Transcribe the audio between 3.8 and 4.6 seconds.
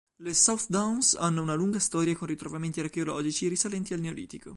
al Neolitico.